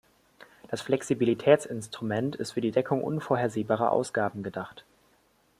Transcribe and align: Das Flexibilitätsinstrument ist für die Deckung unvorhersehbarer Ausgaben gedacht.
Das 0.67 0.81
Flexibilitätsinstrument 0.81 2.35
ist 2.35 2.53
für 2.53 2.61
die 2.61 2.71
Deckung 2.71 3.03
unvorhersehbarer 3.03 3.91
Ausgaben 3.91 4.41
gedacht. 4.41 4.83